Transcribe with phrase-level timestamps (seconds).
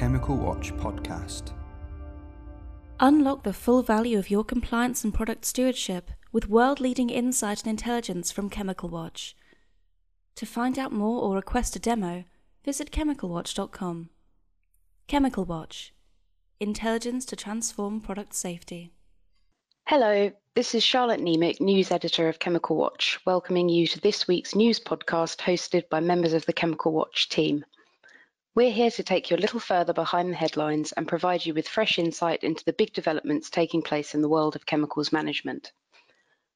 [0.00, 1.52] Chemical Watch podcast.
[3.00, 7.68] Unlock the full value of your compliance and product stewardship with world leading insight and
[7.68, 9.36] intelligence from Chemical Watch.
[10.36, 12.24] To find out more or request a demo,
[12.64, 14.08] visit chemicalwatch.com.
[15.06, 15.92] Chemical Watch
[16.60, 18.94] Intelligence to transform product safety.
[19.86, 24.54] Hello, this is Charlotte Niemiec, news editor of Chemical Watch, welcoming you to this week's
[24.54, 27.66] news podcast hosted by members of the Chemical Watch team.
[28.60, 31.66] We're here to take you a little further behind the headlines and provide you with
[31.66, 35.72] fresh insight into the big developments taking place in the world of chemicals management.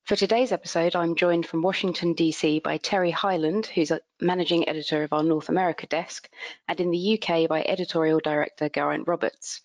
[0.04, 2.59] For today's episode, I'm joined from Washington, D.C.
[2.59, 6.28] by Terry Highland, who's a managing editor of our North America desk,
[6.68, 9.62] and in the UK by editorial director Geraint Roberts.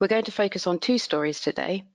[0.00, 1.86] We're going to focus on two stories today.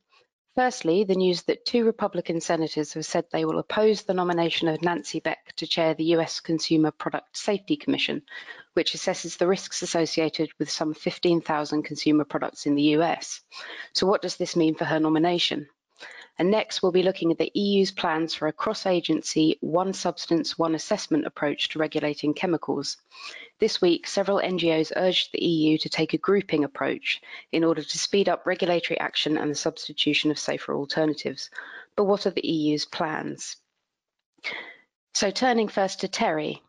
[0.55, 4.81] Firstly, the news that two Republican senators have said they will oppose the nomination of
[4.81, 8.21] Nancy Beck to chair the US Consumer Product Safety Commission,
[8.73, 13.41] which assesses the risks associated with some 15,000 consumer products in the US.
[13.91, 15.67] So, what does this mean for her nomination?
[16.37, 20.75] And next, we'll be looking at the EU's plans for a cross-agency one substance, one
[20.75, 22.97] assessment approach to regulating chemicals.
[23.59, 27.21] This week, several NGOs urged the EU to take a grouping approach
[27.53, 31.49] in order to speed up regulatory action and the substitution of safer alternatives.
[31.95, 33.55] But what are the EU's plans?
[35.13, 36.61] So turning first to Terry.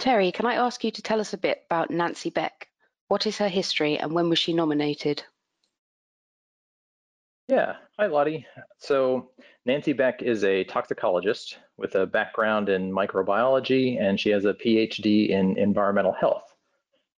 [0.00, 2.68] Terry, can I ask you to tell us a bit about Nancy Beck?
[3.06, 5.22] What is her history and when was she nominated?
[7.52, 8.46] Yeah, hi Lottie.
[8.78, 9.28] So
[9.66, 15.28] Nancy Beck is a toxicologist with a background in microbiology and she has a PhD
[15.28, 16.44] in environmental health.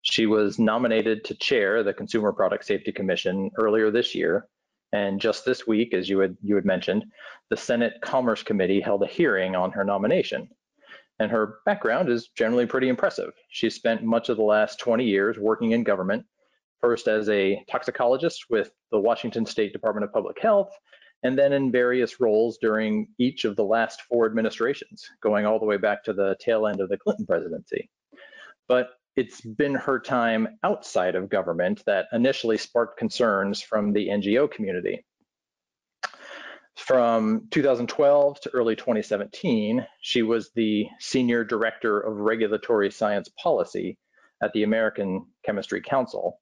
[0.01, 4.47] She was nominated to chair the Consumer Product Safety Commission earlier this year.
[4.91, 7.05] And just this week, as you had, you had mentioned,
[7.51, 10.49] the Senate Commerce Committee held a hearing on her nomination.
[11.19, 13.33] And her background is generally pretty impressive.
[13.49, 16.25] She spent much of the last 20 years working in government
[16.83, 20.69] first as a toxicologist with the Washington State Department of Public Health,
[21.23, 25.65] and then in various roles during each of the last four administrations, going all the
[25.65, 27.89] way back to the tail end of the Clinton presidency.
[28.67, 34.51] But it's been her time outside of government that initially sparked concerns from the NGO
[34.51, 35.05] community.
[36.75, 43.97] From 2012 to early 2017, she was the Senior Director of Regulatory Science Policy
[44.41, 46.39] at the American Chemistry Council,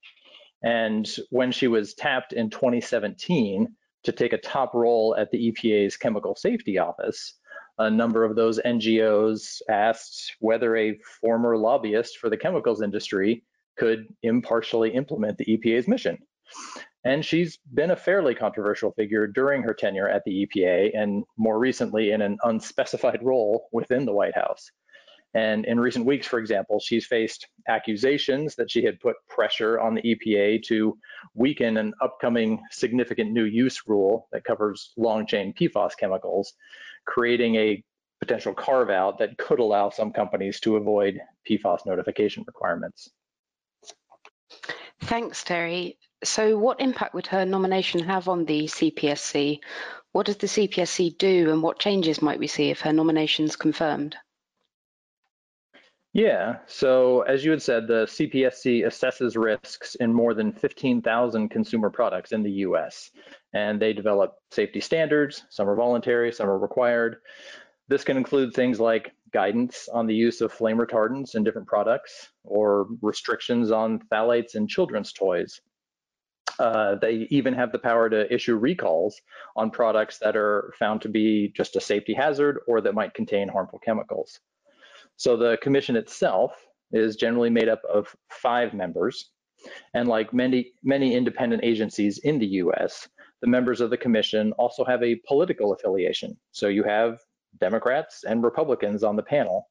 [0.63, 3.67] and when she was tapped in 2017
[4.03, 7.35] to take a top role at the EPA's Chemical Safety Office,
[7.77, 13.43] a number of those NGOs asked whether a former lobbyist for the chemicals industry
[13.77, 16.17] could impartially implement the EPA's mission.
[17.03, 21.57] And she's been a fairly controversial figure during her tenure at the EPA and more
[21.57, 24.69] recently in an unspecified role within the White House.
[25.33, 29.95] And in recent weeks, for example, she's faced accusations that she had put pressure on
[29.95, 30.97] the EPA to
[31.33, 36.53] weaken an upcoming significant new use rule that covers long chain PFAS chemicals,
[37.05, 37.83] creating a
[38.19, 41.19] potential carve out that could allow some companies to avoid
[41.49, 43.09] PFAS notification requirements.
[44.99, 45.97] Thanks, Terry.
[46.23, 49.59] So, what impact would her nomination have on the CPSC?
[50.11, 53.55] What does the CPSC do, and what changes might we see if her nomination is
[53.55, 54.15] confirmed?
[56.13, 61.89] Yeah, so as you had said, the CPSC assesses risks in more than 15,000 consumer
[61.89, 63.11] products in the US,
[63.53, 65.45] and they develop safety standards.
[65.49, 67.17] Some are voluntary, some are required.
[67.87, 72.29] This can include things like guidance on the use of flame retardants in different products
[72.43, 75.61] or restrictions on phthalates in children's toys.
[76.59, 79.21] Uh, they even have the power to issue recalls
[79.55, 83.47] on products that are found to be just a safety hazard or that might contain
[83.47, 84.41] harmful chemicals.
[85.21, 86.51] So the commission itself
[86.91, 89.29] is generally made up of five members.
[89.93, 93.07] And like many, many independent agencies in the US,
[93.43, 96.35] the members of the commission also have a political affiliation.
[96.53, 97.19] So you have
[97.59, 99.69] Democrats and Republicans on the panel.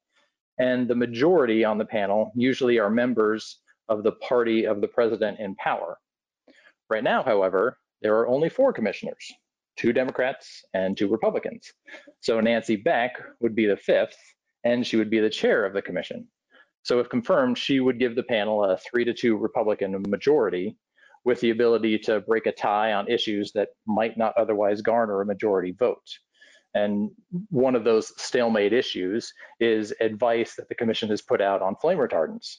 [0.61, 3.59] And the majority on the panel usually are members
[3.89, 5.99] of the party of the president in power.
[6.89, 9.33] Right now, however, there are only four commissioners,
[9.77, 11.73] two Democrats and two Republicans.
[12.21, 14.17] So Nancy Beck would be the fifth,
[14.65, 16.27] and she would be the chair of the commission.
[16.83, 20.77] So if confirmed, she would give the panel a three to two Republican majority
[21.25, 25.27] with the ability to break a tie on issues that might not otherwise garner a
[25.27, 26.07] majority vote.
[26.75, 27.11] And
[27.51, 31.99] one of those stalemate issues is advice that the commission has put out on flame
[31.99, 32.59] retardants.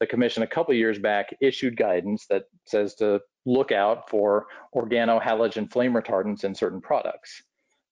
[0.00, 5.70] The commission a couple years back issued guidance that says to look out for organohalogen
[5.70, 7.42] flame retardants in certain products.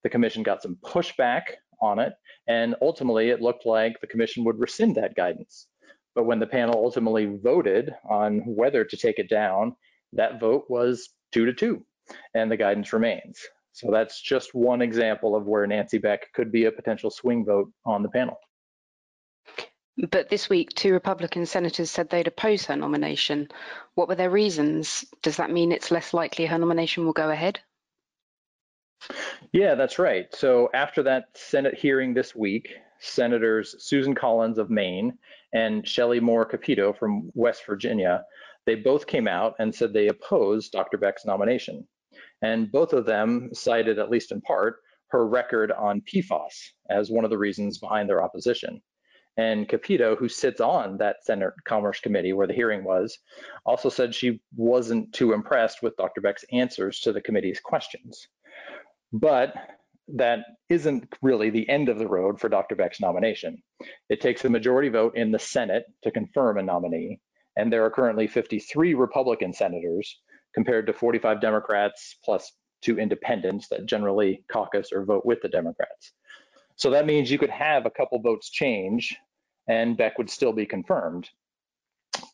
[0.04, 1.42] The commission got some pushback
[1.80, 2.12] on it
[2.48, 5.66] and ultimately, it looked like the commission would rescind that guidance.
[6.14, 9.76] But when the panel ultimately voted on whether to take it down,
[10.12, 11.84] that vote was two to two,
[12.34, 13.40] and the guidance remains.
[13.72, 17.70] So that's just one example of where Nancy Beck could be a potential swing vote
[17.84, 18.38] on the panel.
[20.10, 23.48] But this week, two Republican senators said they'd oppose her nomination.
[23.94, 25.04] What were their reasons?
[25.22, 27.60] Does that mean it's less likely her nomination will go ahead?
[29.52, 30.26] Yeah, that's right.
[30.34, 35.18] So after that Senate hearing this week, Senators Susan Collins of Maine
[35.52, 38.24] and Shelley Moore Capito from West Virginia,
[38.64, 40.98] they both came out and said they opposed Dr.
[40.98, 41.86] Beck's nomination.
[42.42, 47.24] And both of them cited, at least in part, her record on PFAS as one
[47.24, 48.82] of the reasons behind their opposition.
[49.38, 53.18] And Capito, who sits on that Senate Commerce Committee where the hearing was,
[53.64, 56.22] also said she wasn't too impressed with Dr.
[56.22, 58.28] Beck's answers to the committee's questions.
[59.18, 59.54] But
[60.08, 62.76] that isn't really the end of the road for Dr.
[62.76, 63.62] Beck's nomination.
[64.10, 67.20] It takes a majority vote in the Senate to confirm a nominee,
[67.56, 70.20] and there are currently 53 Republican senators
[70.54, 72.52] compared to 45 Democrats plus
[72.82, 76.12] two independents that generally caucus or vote with the Democrats.
[76.76, 79.16] So that means you could have a couple votes change
[79.66, 81.30] and Beck would still be confirmed.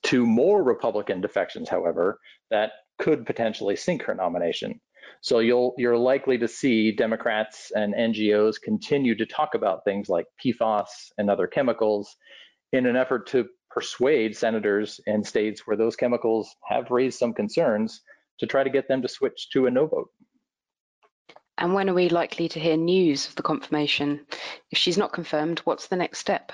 [0.02, 2.18] Two more Republican defections, however,
[2.50, 4.80] that could potentially sink her nomination.
[5.20, 10.26] So you'll you're likely to see Democrats and NGOs continue to talk about things like
[10.44, 12.16] PFAS and other chemicals
[12.72, 18.02] in an effort to persuade senators in states where those chemicals have raised some concerns
[18.38, 20.10] to try to get them to switch to a no vote.
[21.58, 24.26] And when are we likely to hear news of the confirmation?
[24.70, 26.52] If she's not confirmed, what's the next step?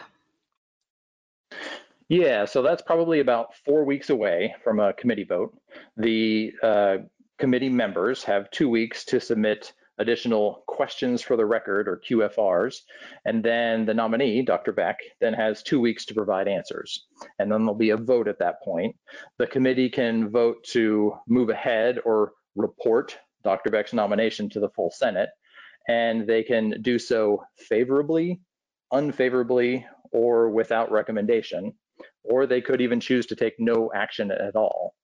[2.09, 5.57] Yeah, so that's probably about four weeks away from a committee vote.
[5.97, 6.97] The uh,
[7.39, 12.83] committee members have two weeks to submit additional questions for the record or QFRs.
[13.25, 14.73] And then the nominee, Dr.
[14.73, 17.07] Beck, then has two weeks to provide answers.
[17.39, 18.95] And then there'll be a vote at that point.
[19.39, 23.71] The committee can vote to move ahead or report Dr.
[23.71, 25.31] Beck's nomination to the full Senate.
[25.89, 28.41] And they can do so favorably,
[28.93, 31.73] unfavorably, or without recommendation.
[32.25, 34.95] Or they could even choose to take no action at all.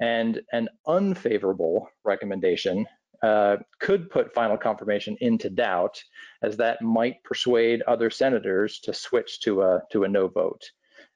[0.00, 2.86] And an unfavorable recommendation
[3.22, 6.02] uh, could put final confirmation into doubt,
[6.42, 10.62] as that might persuade other senators to switch to a to a no vote.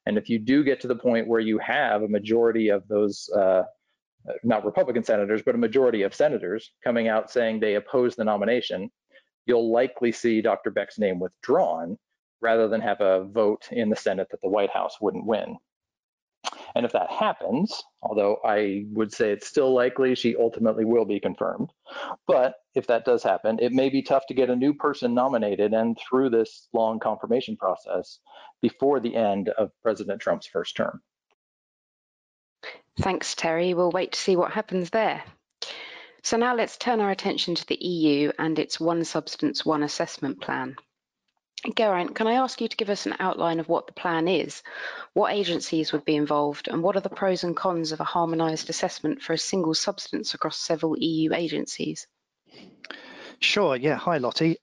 [0.07, 3.31] And if you do get to the point where you have a majority of those,
[3.35, 3.63] uh,
[4.43, 8.91] not Republican senators, but a majority of senators coming out saying they oppose the nomination,
[9.47, 10.71] you'll likely see Dr.
[10.71, 11.97] Beck's name withdrawn
[12.43, 15.57] rather than have a vote in the Senate that the White House wouldn't win.
[16.75, 21.21] And if that happens, although I would say it's still likely she ultimately will be
[21.21, 21.71] confirmed,
[22.27, 25.73] but if that does happen, it may be tough to get a new person nominated
[25.73, 28.19] and through this long confirmation process
[28.61, 31.01] before the end of President Trump's first term.
[33.01, 33.75] Thanks, Terry.
[33.75, 35.23] We'll wait to see what happens there.
[36.23, 40.41] So now let's turn our attention to the EU and its One Substance, One Assessment
[40.41, 40.75] plan.
[41.75, 44.63] Geraint, can I ask you to give us an outline of what the plan is,
[45.15, 48.69] what agencies would be involved, and what are the pros and cons of a harmonised
[48.69, 52.07] assessment for a single substance across several EU agencies?
[53.41, 53.97] Sure, yeah.
[53.97, 54.59] Hi, Lottie.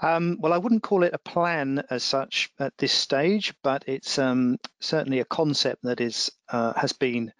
[0.00, 4.18] Um, well, I wouldn't call it a plan as such at this stage, but it's
[4.18, 7.32] um, certainly a concept that is uh, has been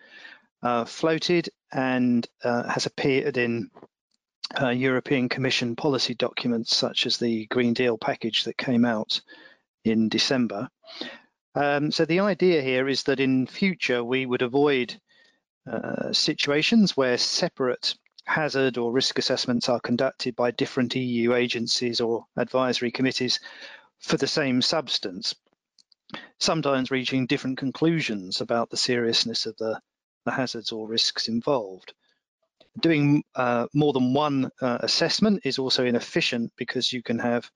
[0.62, 3.70] uh, floated and uh, has appeared in
[4.60, 9.20] uh, European Commission policy documents such as the Green Deal package that came out
[9.84, 10.68] in December.
[11.54, 14.98] Um, so the idea here is that in future we would avoid
[15.70, 17.94] uh, situations where separate
[18.24, 23.40] hazard or risk assessments are conducted by different EU agencies or advisory committees
[23.98, 25.34] for the same substance,
[26.38, 29.80] sometimes reaching different conclusions about the seriousness of the,
[30.24, 31.94] the hazards or risks involved.
[32.80, 37.50] Doing uh, more than one uh, assessment is also inefficient because you can have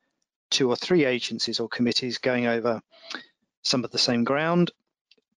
[0.51, 2.81] two or three agencies or committees going over
[3.63, 4.71] some of the same ground.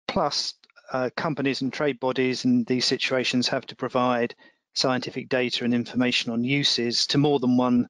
[0.06, 0.54] Plus,
[0.92, 4.34] uh, companies and trade bodies in these situations have to provide
[4.74, 7.88] scientific data and information on uses to more than one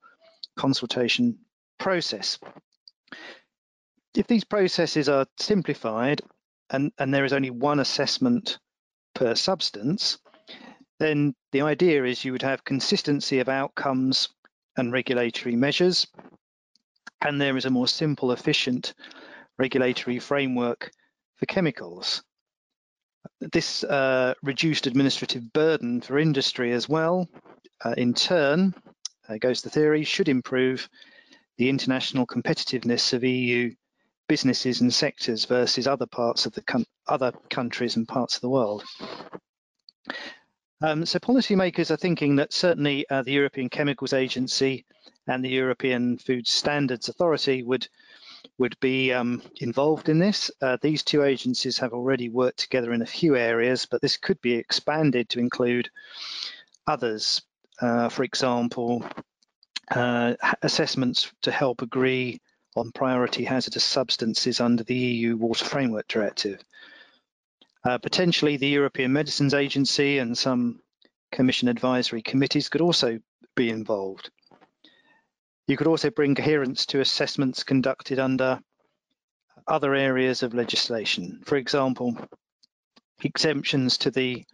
[0.56, 1.38] consultation
[1.78, 2.38] process.
[4.14, 6.22] If these processes are simplified
[6.70, 8.58] and, and there is only one assessment
[9.14, 10.18] per substance,
[10.98, 14.28] then the idea is you would have consistency of outcomes
[14.76, 16.06] and regulatory measures,
[17.20, 18.94] and there is a more simple, efficient
[19.58, 20.90] regulatory framework
[21.36, 22.22] for chemicals.
[23.40, 27.28] This uh, reduced administrative burden for industry as well,
[27.84, 28.74] uh, in turn,
[29.28, 30.88] uh, goes the theory, should improve
[31.58, 33.72] the international competitiveness of EU
[34.28, 38.84] businesses and sectors versus other parts of the other countries and parts of the world.
[40.80, 44.84] Um, so policymakers are thinking that certainly uh, the European Chemicals Agency
[45.26, 47.88] and the European Food Standards Authority would
[48.56, 50.50] would be um, involved in this.
[50.60, 54.40] Uh, these two agencies have already worked together in a few areas, but this could
[54.40, 55.90] be expanded to include
[56.86, 57.42] others.
[57.80, 59.04] Uh, for example,
[59.90, 62.40] uh, assessments to help agree
[62.76, 66.60] on priority hazardous substances under the EU Water Framework Directive.
[67.84, 70.80] Uh, potentially the European Medicines Agency and some
[71.30, 73.20] Commission advisory committees could also
[73.54, 74.30] be involved.
[75.66, 78.60] You could also bring coherence to assessments conducted under
[79.66, 81.42] other areas of legislation.
[81.44, 82.16] For example,
[83.22, 84.44] exemptions to the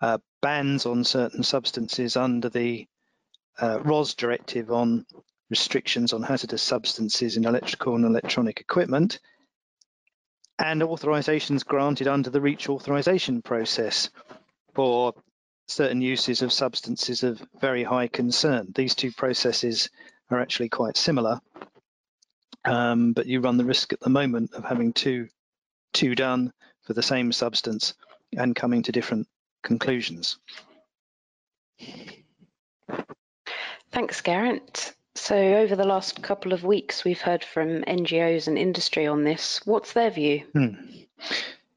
[0.00, 2.86] uh, bans on certain substances under the
[3.58, 5.04] uh, RoHS directive on
[5.50, 9.20] restrictions on hazardous substances in electrical and electronic equipment,
[10.58, 14.10] and authorizations granted under the REACH authorization process
[14.74, 15.14] for
[15.68, 18.72] certain uses of substances of very high concern.
[18.74, 19.90] These two processes
[20.30, 21.40] are actually quite similar,
[22.64, 25.28] um, but you run the risk at the moment of having two,
[25.92, 27.94] two done for the same substance
[28.36, 29.28] and coming to different
[29.62, 30.38] conclusions.
[33.90, 34.94] Thanks, Geraint.
[35.14, 39.60] So over the last couple of weeks, we've heard from NGOs and industry on this.
[39.64, 40.44] What's their view?
[40.52, 40.74] Hmm.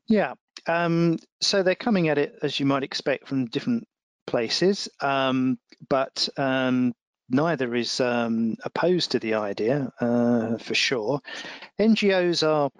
[0.07, 0.33] Yeah,
[0.67, 3.87] um, so they're coming at it, as you might expect, from different
[4.25, 6.93] places, um, but um,
[7.29, 11.21] neither is um, opposed to the idea, uh, for sure.
[11.79, 12.71] NGOs are,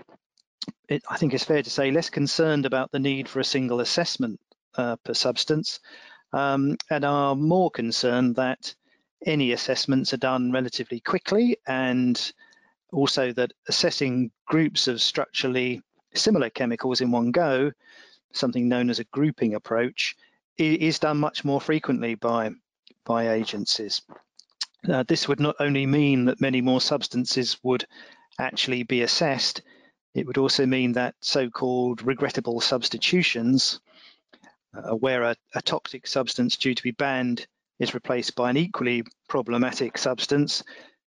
[0.88, 3.80] it, I think it's fair to say, less concerned about the need for a single
[3.80, 4.40] assessment
[4.76, 5.80] uh, per substance
[6.34, 8.74] um, and are more concerned that
[9.26, 12.32] any assessments are done relatively quickly and
[12.92, 15.82] also that assessing groups of structurally
[16.14, 17.72] similar chemicals in one go,
[18.32, 20.16] something known as a grouping approach,
[20.58, 22.52] is done much more frequently by,
[23.04, 24.02] by agencies.
[24.88, 27.86] Uh, this would not only mean that many more substances would
[28.40, 29.62] actually be assessed,
[30.14, 33.82] it would also mean that so-called regrettable substitutions,
[34.74, 37.48] uh, where a, a toxic substance due to be banned
[37.80, 40.64] is replaced by an equally problematic substance,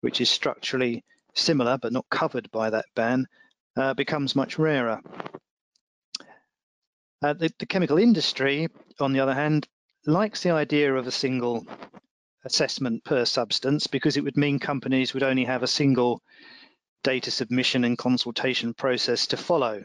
[0.00, 1.04] which is structurally
[1.35, 3.26] similar but not covered by that ban,
[3.76, 5.00] uh, becomes much rarer.
[7.23, 8.69] Uh, the, the, chemical industry,
[9.00, 9.69] on the other hand,
[10.07, 11.64] likes the idea of a single
[12.45, 16.21] assessment per substance because it would mean companies would only have a single
[17.04, 19.85] data submission and consultation process to follow.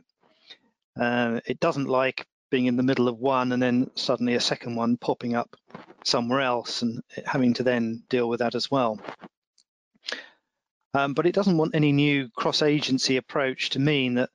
[0.99, 4.75] Uh, it doesn't like being in the middle of one and then suddenly a second
[4.75, 5.55] one popping up
[6.03, 8.99] somewhere else and having to then deal with that as well.
[10.93, 14.29] Um, but it doesn't want any new cross-agency approach to mean that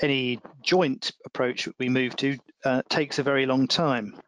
[0.00, 4.20] any joint approach that we move to uh, takes a very long time.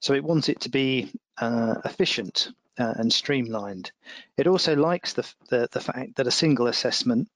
[0.00, 3.92] So it wants it to be uh, efficient uh, and streamlined.
[4.36, 7.28] It also likes the, the, the, fact that a single assessment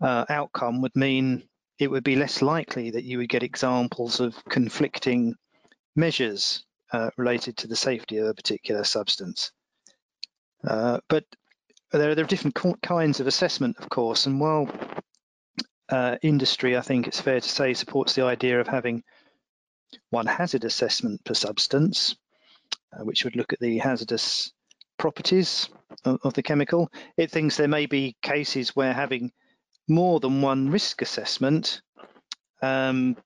[0.00, 1.42] uh, outcome would mean
[1.78, 5.34] it would be less likely that you would get examples of conflicting
[5.96, 9.52] measures uh, related to the safety of a particular substance.
[10.66, 11.24] Uh, but
[11.92, 14.68] there are, there are different kinds of assessment, of course, and while
[15.88, 19.02] uh, industry, I think it's fair to say, supports the idea of having
[20.10, 22.16] one hazard assessment per substance,
[22.92, 24.52] uh, which would look at the hazardous
[24.98, 25.68] properties
[26.04, 26.90] of, of the chemical.
[27.16, 29.32] It thinks there may be cases where having
[29.88, 31.82] more than one risk assessment,
[32.62, 33.16] um,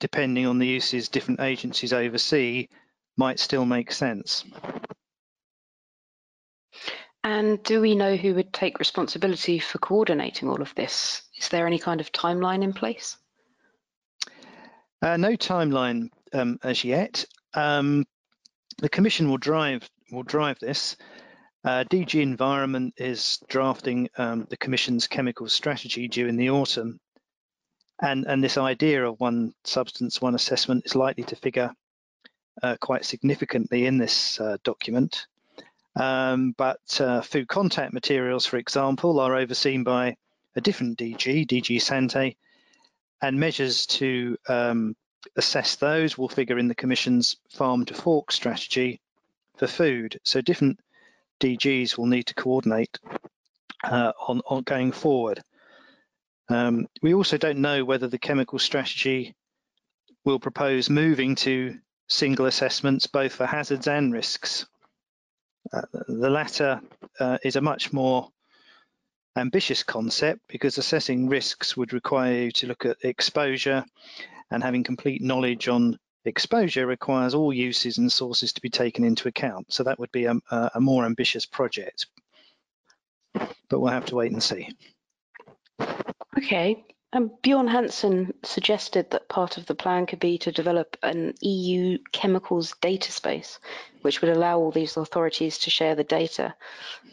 [0.00, 2.68] depending on the uses different agencies oversee,
[3.16, 4.44] might still make sense.
[7.24, 11.22] And do we know who would take responsibility for coordinating all of this?
[11.38, 13.16] Is there any kind of timeline in place?
[15.00, 17.24] Uh, no timeline um, as yet.
[17.54, 18.04] Um,
[18.78, 20.96] the Commission will drive will drive this.
[21.64, 26.98] Uh, DG Environment is drafting um, the Commission's chemical strategy due in the autumn.
[28.00, 31.70] And, and this idea of one substance, one assessment is likely to figure
[32.62, 35.26] uh, quite significantly in this uh, document.
[35.94, 40.16] Um, but uh, food contact materials, for example, are overseen by
[40.56, 42.36] a different DG, DG Sante,
[43.20, 44.96] and measures to um,
[45.36, 49.00] assess those will figure in the Commission's farm to fork strategy
[49.58, 50.18] for food.
[50.24, 50.80] So different
[51.42, 52.98] DGs will need to coordinate
[53.84, 55.42] uh, on, on, going forward.
[56.48, 59.34] Um, we also don't know whether the chemical strategy
[60.24, 61.76] will propose moving to
[62.08, 64.66] single assessments both for hazards and risks.
[65.72, 66.80] Uh, the latter
[67.18, 68.28] uh, is a much more
[69.36, 73.84] ambitious concept because assessing risks would require you to look at exposure
[74.50, 79.28] and having complete knowledge on exposure requires all uses and sources to be taken into
[79.28, 79.72] account.
[79.72, 82.06] So that would be a, a more ambitious project,
[83.34, 84.68] but we'll have to wait and see.
[86.38, 86.84] Okay.
[87.14, 91.98] Um, Bjorn Hansen suggested that part of the plan could be to develop an EU
[92.12, 93.58] chemicals data space,
[94.00, 96.54] which would allow all these authorities to share the data.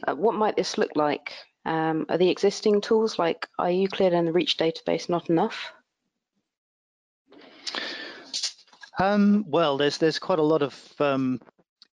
[0.07, 1.33] Uh, what might this look like?
[1.65, 5.73] Um, are the existing tools like IUCLID and the REACH database not enough?
[8.99, 11.39] Um, well, there's there's quite a lot of um,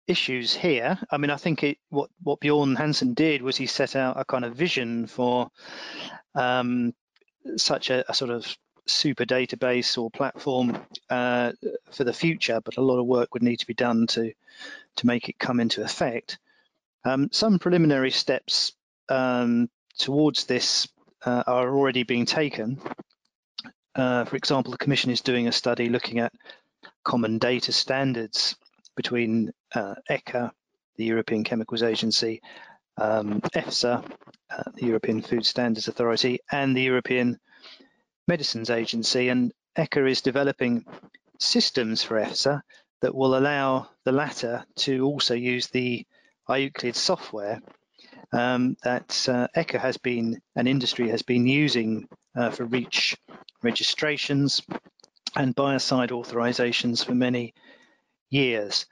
[0.08, 0.98] issues here.
[1.10, 4.24] I mean, I think it, what what Bjorn Hansen did was he set out a
[4.24, 5.50] kind of vision for
[6.34, 6.94] um,
[7.56, 8.44] such a, a, sort of
[8.86, 11.52] super database or platform uh,
[11.92, 14.32] for the future, but a lot of work would need to be done to
[14.96, 16.38] to make it come into effect.
[17.04, 18.72] Um, some preliminary steps
[19.08, 20.88] um, towards this
[21.24, 22.80] uh, are already being taken.
[23.94, 26.32] Uh, for example, the Commission is doing a study looking at
[27.06, 28.56] common data standards
[28.96, 30.50] between uh, ECHA,
[30.96, 32.42] the European Chemicals Agency,
[32.98, 34.04] um, EFSA,
[34.50, 37.38] uh, the European Food Standards Authority, and the European
[38.26, 39.28] Medicines Agency.
[39.28, 40.84] And ECHA is developing
[41.38, 42.60] systems for EFSA
[43.02, 46.04] that will allow the latter to also use the
[46.48, 47.60] IUCLID software
[48.32, 53.16] um, that uh, ECHA has been, an industry has been using uh, for REACH
[53.62, 54.60] registrations
[55.36, 57.54] and biocide authorizations for many
[58.30, 58.86] years.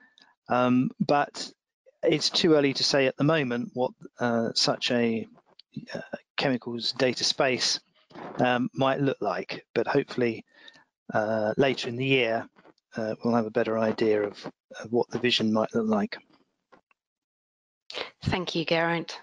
[0.49, 1.51] Um, but
[2.03, 5.27] it's too early to say at the moment what uh, such a
[5.95, 6.01] uh,
[6.37, 7.81] chemicals data space
[8.39, 9.65] um, might look like.
[9.75, 10.45] But hopefully
[11.13, 12.47] uh, later in the year,
[12.97, 14.47] uh, we'll have a better idea of,
[14.81, 16.17] of, what the vision might look like.
[18.23, 19.19] Thank you, Geraint.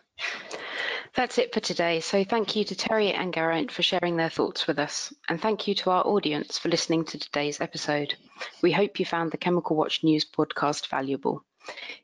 [1.14, 2.00] That's it for today.
[2.00, 5.14] So thank you to Terry and Geraint for sharing their thoughts with us.
[5.28, 8.16] And thank you to our audience for listening to today's episode.
[8.62, 11.44] We hope you found the Chemical Watch News podcast valuable.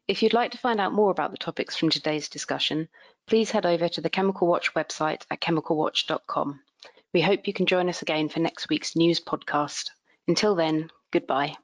[0.09, 2.89] If you'd like to find out more about the topics from today's discussion,
[3.27, 6.59] please head over to the Chemical Watch website at chemicalwatch.com.
[7.13, 9.89] We hope you can join us again for next week's news podcast.
[10.27, 11.55] Until then, goodbye.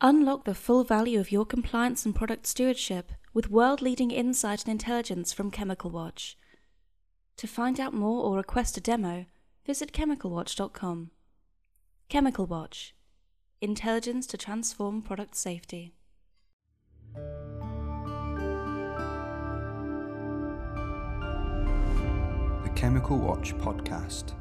[0.00, 4.72] Unlock the full value of your compliance and product stewardship with world leading insight and
[4.72, 6.36] intelligence from Chemical Watch.
[7.38, 9.26] To find out more or request a demo,
[9.64, 11.12] visit chemicalwatch.com.
[12.08, 12.96] Chemical Watch
[13.60, 15.94] Intelligence to transform product safety.
[22.64, 24.34] The Chemical Watch Podcast.